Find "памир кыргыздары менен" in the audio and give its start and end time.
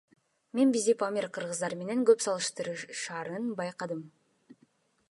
1.01-2.01